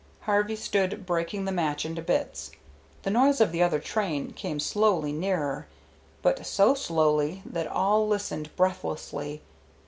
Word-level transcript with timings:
Harvey 0.21 0.55
stood 0.55 1.05
breaking 1.05 1.45
the 1.45 1.51
match 1.51 1.85
into 1.85 2.01
bits. 2.01 2.49
The 3.03 3.11
noise 3.11 3.39
of 3.39 3.51
the 3.51 3.61
other 3.61 3.77
train 3.77 4.31
came 4.33 4.59
slowly 4.59 5.11
nearer, 5.13 5.67
but 6.23 6.43
so 6.43 6.73
slowly 6.73 7.43
that 7.45 7.67
all 7.67 8.07
listened 8.07 8.49
breathlessly. 8.55 9.43